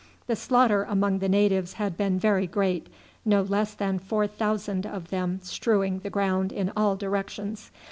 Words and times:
The 0.25 0.35
slaughter 0.35 0.81
among 0.81 1.19
the 1.19 1.29
natives 1.29 1.73
had 1.73 1.95
been 1.95 2.17
very 2.17 2.47
great 2.47 2.87
no 3.23 3.43
less 3.43 3.75
than 3.75 3.99
four 3.99 4.25
thousand 4.25 4.87
of 4.87 5.11
them 5.11 5.39
strewing 5.43 5.99
the 5.99 6.09
ground 6.09 6.51
in 6.51 6.71
all 6.75 6.95
directions. 6.95 7.69